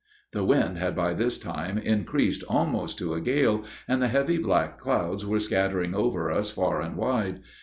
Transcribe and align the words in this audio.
The 0.31 0.43
wind 0.43 0.79
had 0.79 0.95
by 0.95 1.13
this 1.13 1.37
time 1.37 1.77
increased 1.77 2.43
almost 2.49 2.97
to 2.97 3.13
a 3.13 3.21
gale, 3.21 3.63
and 3.87 4.01
the 4.01 4.07
heavy, 4.07 4.39
black 4.39 4.79
clouds 4.79 5.27
were 5.27 5.39
scattering 5.39 5.93
over 5.93 6.31
us 6.31 6.49
far 6.49 6.81
and 6.81 6.95
wide. 6.97 7.41